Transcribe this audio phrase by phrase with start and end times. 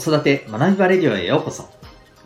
[0.00, 1.68] 育て学びバレディオへようこそ。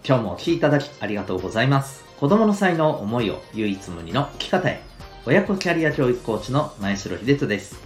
[0.07, 2.05] 今日もお聴きいただきありがとうございます。
[2.21, 4.81] 子供の才能、思いを唯一無二の生き方へ。
[5.27, 7.77] 親子キャリア教育コーチの前城秀人です。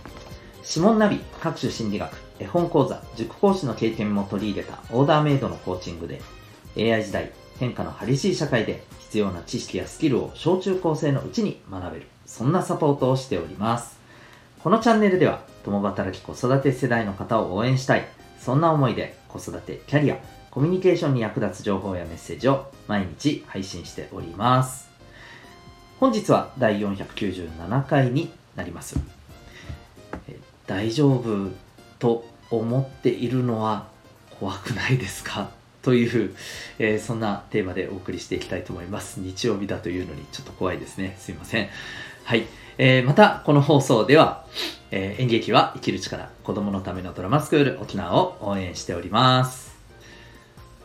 [0.62, 6.20] 指紋ナビ、各種心理学、絵本講座、塾講師の経験も取り入れたオーダーメイドのコーチングで、
[6.76, 13.98] AI 時代、変化の激しい社会で必要な知識やスキルを小中高生のうちに学べる、そんなサポートをしております。
[14.62, 18.06] このチャンネルでは、共働き子育て世代の方を応援したい、
[18.38, 20.16] そんな思いで子育て、キャリア、
[20.50, 24.88] コミュニケーションに役立つ情報やメッセージを毎日配信しております。
[26.00, 28.98] 本日は第497回になります。
[30.66, 31.50] 大丈夫
[31.98, 33.88] と思っているのは
[34.38, 35.50] 怖くないですか？
[35.82, 36.34] という、
[36.78, 39.20] えー、そんなテーマでお送りしていきたいと思います。
[39.20, 41.16] 日曜日だというのにちょっと怖いですね。
[41.18, 41.68] すいません。
[42.24, 42.44] はい。
[42.76, 44.44] えー、また、この放送では、
[44.90, 49.76] えー、演劇は生きる力、子供のためのドラマスクール沖縄を応援しております。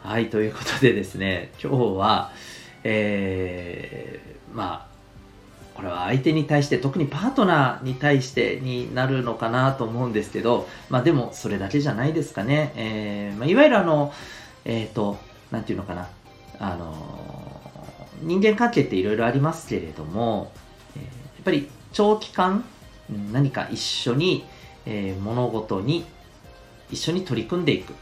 [0.02, 2.32] はい、ということでですね、今日は、
[2.84, 4.94] えー、まあ、
[5.76, 12.74] これは相手に対して特にパートナーに対してになるのかなと思うんですけど、まあでもそれだけじゃないですかね。
[12.76, 14.14] えーまあ、いわゆるあの、
[14.66, 15.18] えっ、ー、と、
[15.52, 16.10] なんていうのかな。
[16.60, 17.62] あの、
[18.22, 20.52] 人間関係っていろいろありますけれども、
[20.96, 21.10] え、やっ
[21.44, 22.64] ぱり長期間
[23.10, 24.46] 何か一緒に、
[24.86, 26.06] えー、物事に
[26.92, 27.96] 一緒に取り組んでいくっ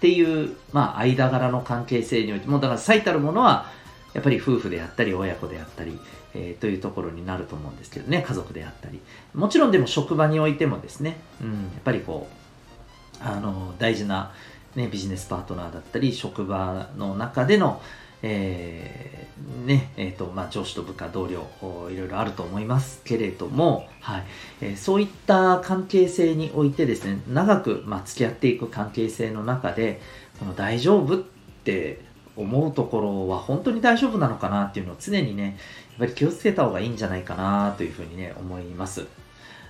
[0.00, 3.70] ていう、まあ、間柄の関係性において、もうだから最たるものは、
[4.14, 5.98] やっぱり夫婦であったり、親子であったり、
[6.34, 9.00] えー、というところになると思うんですけどね、家族であったり。
[9.34, 14.32] もちろんでも職場においてもですね、うん、やっぱりこう、あの、大事な、
[14.74, 17.80] ね、ビジネスパートナーだったり、職場の中での、
[18.22, 21.46] えー、ね、えっ、ー、と、まあ、上司と部下、同僚、
[21.90, 24.24] いろいろあると思いますけれども、はい、
[24.60, 30.00] えー、そういった関係性においてですね、長く、まあ、付き合っていく関係性の中で、
[30.38, 31.22] この大丈夫っ
[31.64, 32.00] て
[32.36, 35.58] 思うところは本当に大丈夫なのかなっていうのを常にね、
[35.90, 39.06] やっぱり気をつけた方がいいんじゃないかなというふうにね、思います。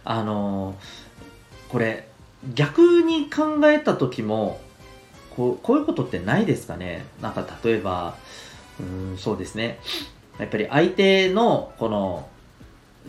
[0.05, 0.77] あの
[1.69, 2.09] これ、
[2.55, 4.61] 逆に考えた時も、
[5.37, 8.17] こうこういうことってないですかねなんか例えば、
[8.81, 8.83] う
[9.15, 9.79] ん、そうですね。
[10.39, 12.29] やっぱり相手の、この、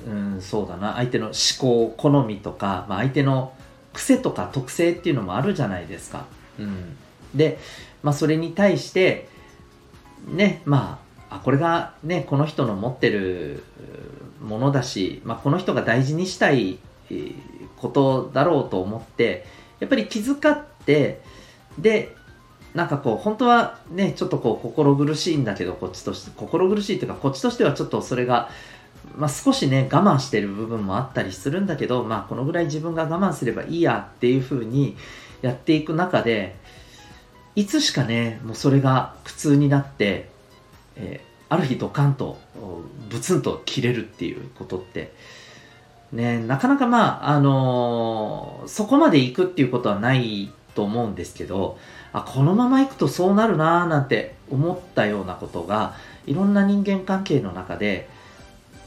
[0.07, 3.53] うん、そうだな、相手の思考、好みとか、まあ、相手の
[3.93, 6.25] 癖とか特性っていうのもあるじゃないですか。
[6.59, 6.95] うん。
[7.35, 7.59] で、
[8.03, 9.27] まあ、それに対して、
[10.27, 10.99] ね、ま
[11.29, 13.63] あ、あ、これがね、この人の持ってる
[14.41, 16.79] ものだし、まあ、この人が大事にしたい
[17.77, 19.45] ことだろうと思って、
[19.79, 21.21] やっぱり気遣って、
[21.77, 22.15] で、
[22.73, 28.49] なんかこう、本当はね、ちょっとこう、心苦しいんだけど、こっちとして、心苦しいというか、こっちとしてはちょっとそれが、
[29.15, 34.95] まあ、少しね、我慢してる部分もあったりするんだけど、まあ、このぐらい自分が我慢すればいいやっていう風に
[35.41, 36.55] やっていく中で、
[37.55, 40.29] いつしかね、もうそれが苦痛になって、
[40.95, 42.37] えー、ある日ドカンと、
[43.09, 45.13] ブツンと切れるっていうことって、
[46.11, 51.79] ね、なかなかまあ、あのー、そこまで行くっていうことはないと思うんですけど、
[52.13, 55.95] あ、このまま行くとそうなるなーなんて思ったようなことが、
[56.27, 58.07] いろんな人間関係の中で、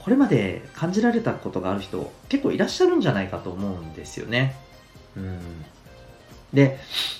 [0.04, 4.54] これまで感じられたことがある人、結構いらっしゃるんじゃないかと思うんですよね。
[5.16, 5.38] うん。
[6.54, 6.78] で、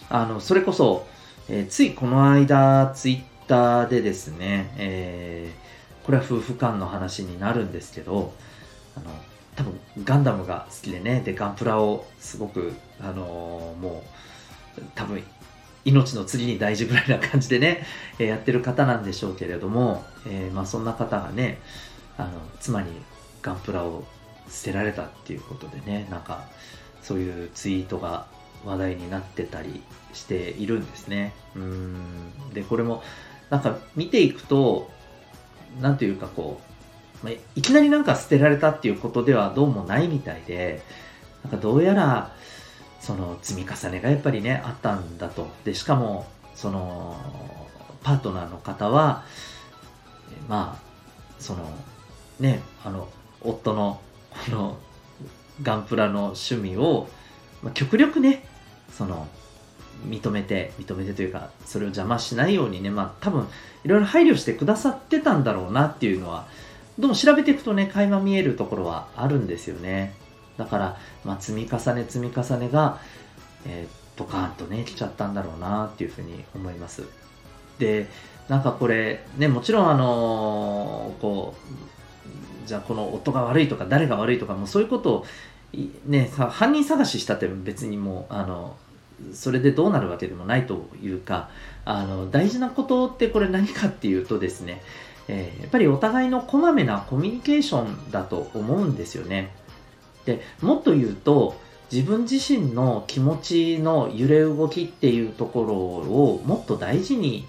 [0.09, 1.05] あの、それこそ、
[1.49, 8.33] えー、ついこの間、ツイッターでですね、えー、これは夫婦間の話になるんですけど、
[8.97, 9.07] あの、
[9.57, 14.21] 多分ガンダムが好きでね、で、ガンプラをすごく、あのー、もう、
[14.95, 15.23] 多分
[15.85, 17.85] 命の次に大事ぐらいな感じでね、
[18.19, 21.59] え、やってる方なんでしょうけれども、えー、まあそんな方がね、
[22.19, 22.31] あの、
[22.61, 22.91] 妻に
[23.43, 24.05] ガンプラを
[24.49, 26.45] 捨てられたっていうことでね、なんか、
[27.03, 28.27] そういうツイートが
[28.65, 29.83] 話題になってたり
[30.13, 31.33] しているんですね。
[31.57, 32.53] うん。
[32.53, 33.03] で、これも、
[33.49, 34.91] なんか見ていくと、
[35.81, 36.61] なんていうかこ
[37.23, 40.83] う、まあ、いきなりなんか捨てられたっていうことではどうもないみたいで、
[41.45, 42.35] なんかどうやら、
[43.01, 45.49] その積み重ねがやっぱりね、あったんだと。
[45.65, 47.17] で、しかも、その、
[48.03, 49.25] パートナーの方は、
[50.49, 50.83] まあ、
[51.39, 51.65] その、
[52.39, 53.09] ね、あの、
[53.43, 54.01] 夫の、
[54.47, 54.79] この、
[55.63, 57.09] ガンプラの趣味を、
[57.63, 58.45] まあ、極力ね、
[58.93, 59.27] その、
[60.07, 63.47] 認めて、認めてというか、それを邪魔しないようにね、まあ多分、
[63.85, 66.47] いろいろ配慮してくださってたんだろうなっていうのは、
[66.99, 70.15] どうも調べていくとね、垣間見えるところはあるんですよね。
[70.61, 73.01] だから、まあ、積み重ね積み重ねが、
[73.67, 77.05] えー、ドカーンとね、来ちゃったんだろうなっていうふうに思います。
[77.79, 78.07] で、
[78.49, 81.55] なんかこれ、ね、もちろんあのー、こ
[82.65, 85.27] う、じゃあこの夫が悪いとか誰が悪いとかもうそういうことを
[86.07, 88.77] ね、犯人探ししたって別にもう、あの、
[89.33, 91.51] それでどうなるわけでもないというか
[91.85, 94.83] あの大事なことってこれ何かっていうとですね、
[95.29, 99.51] え、やっぱりお互いのこまめなコミュニケーションだと思うんですよね。
[100.37, 101.57] でもっと言うと
[101.91, 107.47] 自分自身の気持ちの揺れ動きっていうところをもっと大事に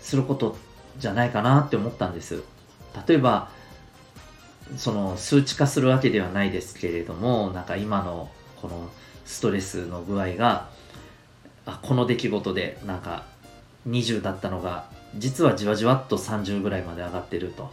[0.00, 0.56] すること
[0.98, 2.42] じゃないかなって思ったんです。
[3.06, 3.50] 例えば
[4.76, 8.30] その数値化するわけではないですけれどもなんか今の
[8.60, 8.88] この
[9.24, 10.68] ストレスの具合が
[11.66, 13.24] あこの出来事でなんか
[13.88, 17.70] 20だったのが実はじわじわっと30ぐらいまで上がってると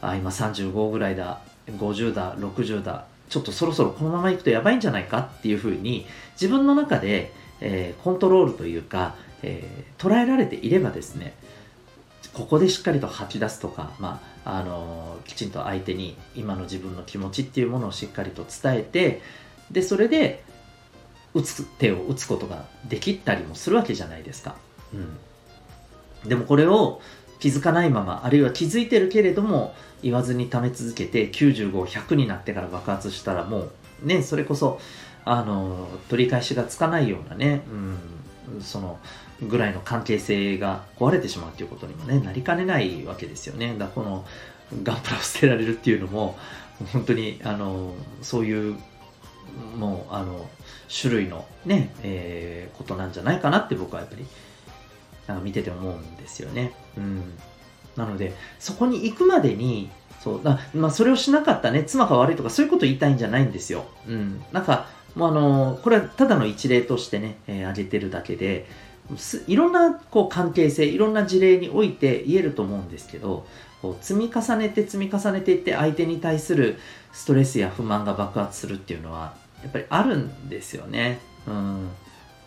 [0.00, 11.34] あ今35ぐらいだ50だ60だちょっとそろそろこのままいくとやばいんじゃないかっていうふうに自分の中で、えー、コントロールというか、えー、捉えられていればですね
[12.32, 19.22] ここでしっかりと吐き出すとか、まああのー、きちんと相手に今の自分の気持ちっていうものをしっかりと伝えて
[19.70, 20.44] でそれで
[21.34, 24.56] 打つ手を打つことができたりもするわけじゃないですか。
[24.94, 27.00] うん、でもこれを
[27.38, 33.68] 気づかないままあるいは気づいてるけれども言わずに溜め続けて95100になってから爆発したらも
[34.02, 34.80] うねそれこそ
[35.24, 37.62] あの取り返しがつかないようなね、
[38.52, 38.98] うん、その
[39.42, 43.76] ぐらいの関係性が壊れてしまうということにもねなりかねないわけですよね。
[43.78, 44.24] だこの
[44.82, 46.36] ガンプラを捨てられるっていうのも
[46.92, 48.76] 本当にあのそういう
[49.76, 50.48] もうあの
[50.88, 54.26] 種類のね、えー、ことなんじゃないかなって僕はやっぱり
[55.28, 56.72] なんか見てて思うんですよね。
[56.96, 57.22] うん、
[57.96, 59.90] なのでそこに行くまでに
[60.20, 63.84] そうだ、まあ、それをしなかったね妻が悪いとかそういうことを言いたいんじゃないんですよ。
[64.08, 68.66] うん、なんかもうあのこれはただの一例としてね、えー、挙げてるだけで
[69.46, 73.46] いろんなこう関係性いろんな事例において言えると思うんですけど
[73.80, 76.78] こう積み重ねて積み重ねていって相手に対する
[77.12, 81.20] ストレスや不満が爆発するっていうのはやっぱりあるんですよね。
[81.46, 81.88] うん、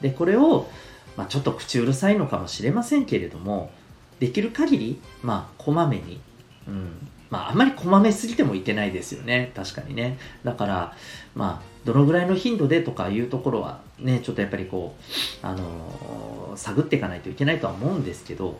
[0.02, 0.70] でこれを、
[1.18, 3.72] まあ、ちょっと口うるさいのかもしれませんけれども
[4.20, 6.22] できる限りまあこまめに、
[6.68, 9.52] うんまあ、あんまりこまめすぎてもいけないですよね。
[9.56, 10.20] 確かにね。
[10.44, 10.96] だから
[11.34, 14.96] まあどのぐらいの頻度でとかいうところはねちょっとやっぱりこ
[15.44, 18.60] うあのー、探っていかないといけないとは思うんですけど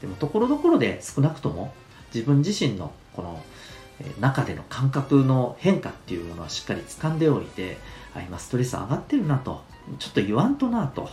[0.00, 1.72] でもところどころで少なくとも
[2.14, 3.42] 自分自身のこの
[4.20, 7.78] 中での感覚の変化っていうものはしっかり掴んでおいて
[8.14, 9.62] あ今ストレス上がってるなと
[9.98, 11.08] ちょっと言わんとなと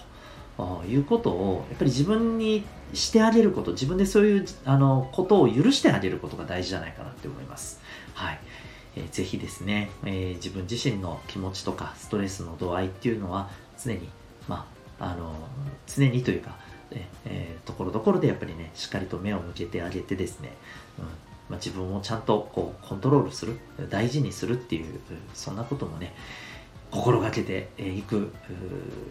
[0.88, 2.64] いうことをやっぱり自分に
[2.94, 7.82] してあげること自分でそういうあのことを許してあげることが大事じゃないかなって思います。
[8.14, 8.40] はい
[8.96, 13.50] えー、ぜひですね、えー、自分自身の気持ちとかストレスの度合いっていうのは
[13.82, 14.10] 常に、
[14.48, 14.68] ま
[15.00, 15.34] あ、あの
[15.86, 16.56] 常にというか、
[17.26, 20.52] えー、ところどころでやっぱりねしっかりと目を向けてあげてですね、
[20.98, 21.12] うんま
[21.52, 25.00] あ、自分をちゃんとこうコントロールする大事にするっていう
[25.34, 26.14] そんなこともね
[26.92, 28.32] 心がけていく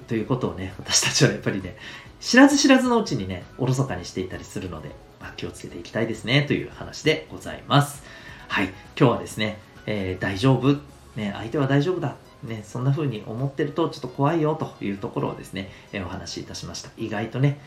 [0.08, 1.76] ということをね私たちはやっぱりね
[2.20, 4.90] 知らず知らずのうちにねおろそかにしていたりするので、
[5.20, 8.02] まあ、気をつけていきたいですねという話でございます
[8.48, 10.74] はい今日はですね、えー、大丈夫、
[11.16, 12.16] ね、相手は大丈夫だ？
[12.42, 16.90] ね、そんな風に思ってるとちょっと怖いよというところをですね、えー、お話しいたしました。
[16.98, 17.58] 意外とね、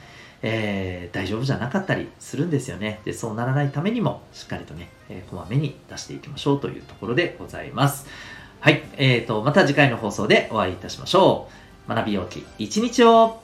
[0.44, 3.02] えー、大丈夫じゃなかったりするんですよね。
[3.04, 8.06] で、そうならないためにも、しっかりとね、えー、こまめに出していきましょうというところでございます。
[8.62, 8.84] はい。
[8.98, 11.48] えーと、また次回の放送でお会いいたしましょ
[11.88, 11.90] う。
[11.90, 13.40] 学びようき一日を